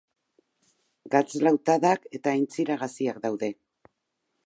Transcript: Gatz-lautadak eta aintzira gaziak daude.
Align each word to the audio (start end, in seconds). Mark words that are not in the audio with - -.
Gatz-lautadak 1.17 2.09
eta 2.19 2.35
aintzira 2.35 2.79
gaziak 2.87 3.25
daude. 3.27 3.53